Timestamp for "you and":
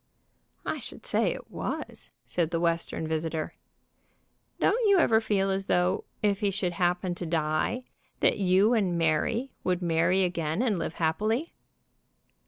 8.39-8.97